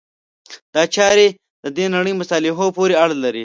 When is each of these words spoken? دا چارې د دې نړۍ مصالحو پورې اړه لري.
دا 0.73 0.83
چارې 0.95 1.27
د 1.63 1.65
دې 1.77 1.85
نړۍ 1.95 2.13
مصالحو 2.21 2.67
پورې 2.77 2.93
اړه 3.03 3.15
لري. 3.23 3.39